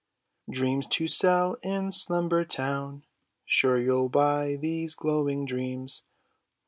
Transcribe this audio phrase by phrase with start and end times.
[0.49, 3.03] "Dreams to sell in Slumber town!
[3.45, 6.01] Sure you'll buy these glowing dreams